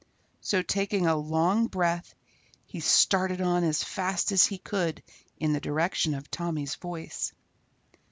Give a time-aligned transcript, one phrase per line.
[0.39, 2.15] So taking a long breath
[2.65, 5.03] he started on as fast as he could
[5.37, 7.33] in the direction of Tommy's voice.